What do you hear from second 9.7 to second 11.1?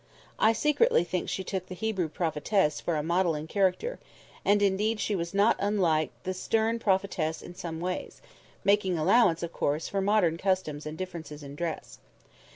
for modern customs and